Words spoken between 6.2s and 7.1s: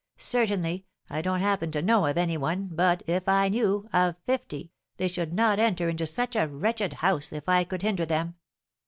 a wretched